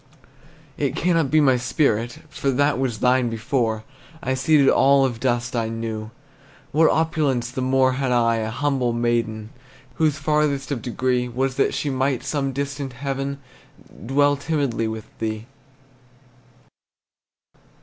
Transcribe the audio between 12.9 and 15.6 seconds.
heaven, Dwell timidly with thee!